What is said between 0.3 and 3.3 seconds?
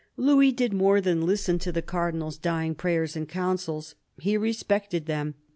did more than listen to the Cardinal's dying THE CARDINAL 293 prayers